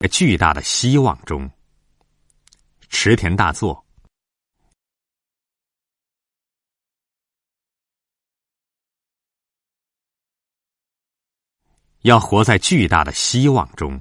[0.00, 1.50] 在巨大的希望中，
[2.88, 3.84] 池田大作。
[12.02, 14.00] 要活在巨大的希望中，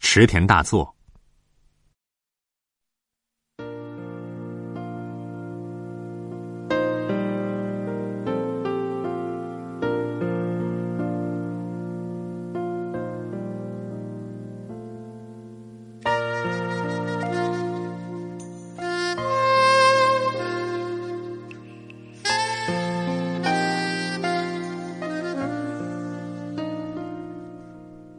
[0.00, 0.97] 池田大作。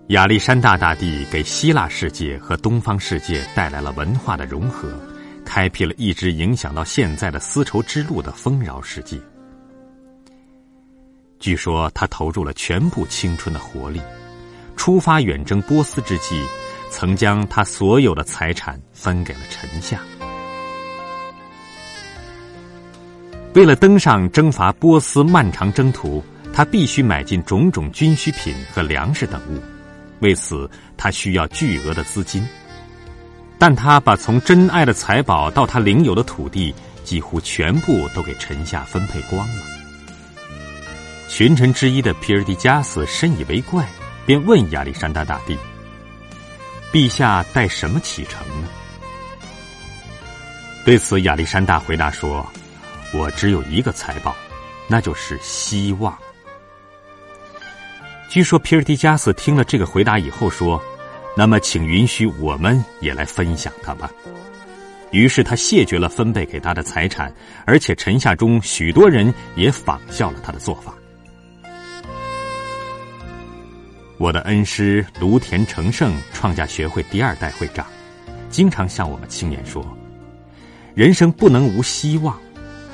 [0.09, 4.91] 亚历山大大帝给希腊世界和东方世界带来了文化的融合，
[5.45, 9.20] 开辟了一直影响到现在的丝绸之路的丰饶世界。
[11.38, 14.02] 据说他投入了全部青春的活力，
[14.76, 16.44] 出发远征波斯之际，
[16.89, 20.02] 曾将他所有的财产分给了臣下。
[23.53, 29.61] 为了登上征伐波斯漫长征途，他必须买进种种军需品和粮食等物。
[30.20, 32.45] 为此，他需要巨额的资金，
[33.58, 39.64] 但他把从珍爱的财宝到他领有的土地，几乎全部都给臣下分配光了。
[41.28, 43.88] 群臣之一的皮尔迪加斯深以为怪，
[44.26, 45.58] 便问亚历山大大帝
[46.92, 48.67] ：“陛下带什么启程呢？”
[50.83, 52.45] 对此，亚历山大回答说
[53.14, 54.36] ：“我只有一个财宝，
[54.88, 56.17] 那就是希望。”
[58.30, 60.80] 据说皮尔迪加斯听了这个回答以后说
[61.35, 64.08] ：“那么，请允许我们也来分享它吧。”
[65.09, 67.33] 于是他谢绝了分配给他的财产，
[67.66, 70.94] 而且臣下中许多人也仿效了他的做法。
[74.19, 77.83] 我的恩师卢田成胜，创价学会第二代会长，
[78.52, 79.83] 经常向我们青年说
[80.93, 82.39] ：“人生不能无希望，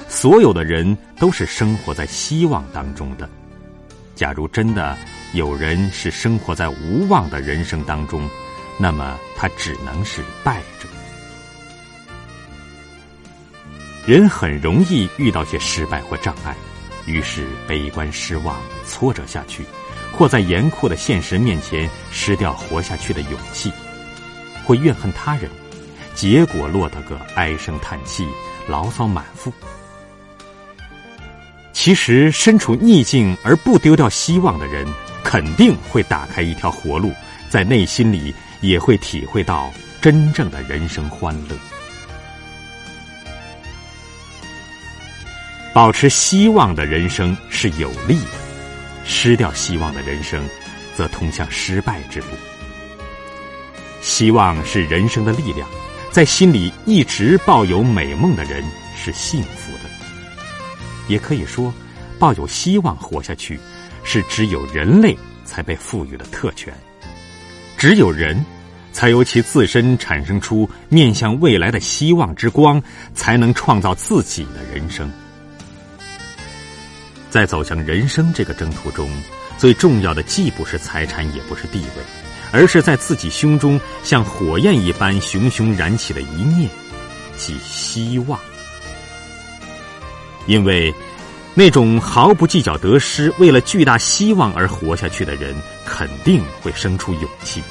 [0.07, 3.29] 所有的人都是生活在希望当中的。
[4.15, 4.97] 假如真的……”
[5.33, 8.29] 有人是生活在无望的人生当中，
[8.79, 10.87] 那么他只能是败者。
[14.05, 16.55] 人很容易遇到些失败或障碍，
[17.05, 19.65] 于是悲观、失望、挫折下去，
[20.13, 23.71] 或在严酷的现实面前失掉活下去的勇气，
[24.63, 25.49] 会怨恨他人，
[26.13, 28.25] 结果落得个唉声叹气、
[28.67, 29.51] 牢骚满腹。
[31.85, 34.87] 其实，身处逆境而不丢掉希望的人。
[35.23, 37.13] 肯定会打开一条活路，
[37.47, 41.55] 在内心里也会体会到真正的人生欢乐。
[45.75, 48.31] 保持希望的人生是有利的，
[49.05, 50.43] 失掉希望的人生，
[50.95, 52.25] 则通向失败之路。
[54.01, 55.69] 希望是人生的力量，
[56.09, 58.63] 在心里一直抱有美梦的人
[58.95, 59.94] 是幸福的。
[61.07, 61.73] 也可以说，
[62.19, 63.59] 抱有希望活下去。
[64.07, 66.71] 是只有人类才被赋予的特权，
[67.75, 68.45] 只有人，
[68.93, 72.79] 才由其自身产生出面向未来的希望之光，
[73.15, 75.11] 才能创造自己的人生。
[77.31, 79.09] 在走向人生这个征途中，
[79.57, 82.03] 最重要的既不是财产，也不是地位，
[82.51, 86.69] 而是在自己胸中像火焰一般熊熊燃起的一念，
[87.35, 88.39] 即希望。
[90.45, 90.93] 因为。
[91.57, 97.61] 那种毫不计较得失，为了巨大希望而活下去的人，肯定会生出勇气；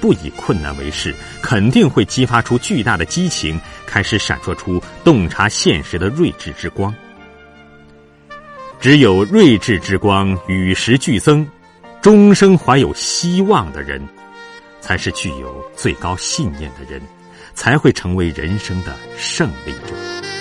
[0.00, 6.94] 不以困难为事，肯定会激发出巨大的激情，开始闪烁出洞察现实的睿智之光。
[8.80, 11.46] 只有睿智之光与时俱增，
[12.00, 14.02] 终生怀有希望的人，
[14.80, 17.02] 才是具有最高信念的人，
[17.52, 20.31] 才会成为人生的胜利者。